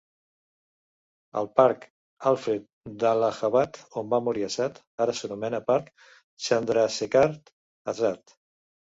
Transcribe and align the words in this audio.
El 1.39 1.47
Parc 1.59 1.83
Alfred 2.29 2.63
d'Allahabad, 3.03 3.77
on 4.01 4.07
va 4.13 4.19
morir 4.27 4.45
Azad, 4.47 4.79
ara 5.05 5.15
s'anomena 5.19 5.59
Parc 5.67 5.91
Chandrashekhar 6.47 7.27
Azad. 7.95 8.35